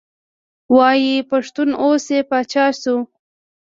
[0.75, 2.97] وایي پښتون اوس یې پاچا شو.